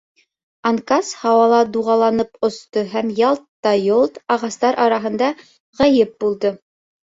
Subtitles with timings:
[0.69, 5.31] —Анкас һауала дуғаланып осто һәм ялт та йолт ағастар араһында
[5.85, 6.57] ғәйеп булды.